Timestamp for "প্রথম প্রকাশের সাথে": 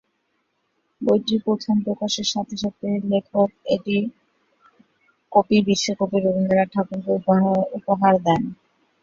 1.45-2.55